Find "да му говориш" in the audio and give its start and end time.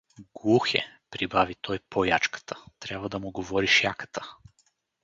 3.09-3.83